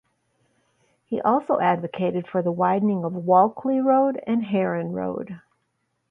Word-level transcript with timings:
He 1.05 1.21
also 1.21 1.59
advocated 1.59 2.27
for 2.27 2.41
the 2.41 2.51
widening 2.51 3.03
of 3.03 3.13
Walkley 3.13 3.81
Road 3.81 4.19
and 4.25 4.43
Heron 4.43 4.93
Road. 4.93 5.39